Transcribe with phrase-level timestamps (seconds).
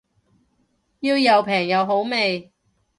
[1.01, 2.51] 要又平又好味